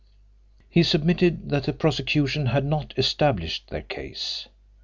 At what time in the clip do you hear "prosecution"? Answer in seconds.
1.73-2.47